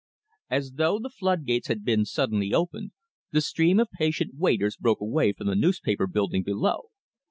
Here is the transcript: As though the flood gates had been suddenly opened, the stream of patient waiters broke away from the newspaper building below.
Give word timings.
As 0.49 0.71
though 0.77 0.97
the 0.97 1.11
flood 1.11 1.45
gates 1.45 1.67
had 1.67 1.85
been 1.85 2.05
suddenly 2.05 2.55
opened, 2.55 2.89
the 3.29 3.39
stream 3.39 3.79
of 3.79 3.91
patient 3.91 4.31
waiters 4.33 4.75
broke 4.75 4.99
away 4.99 5.31
from 5.31 5.45
the 5.45 5.53
newspaper 5.55 6.07
building 6.07 6.41
below. 6.41 6.87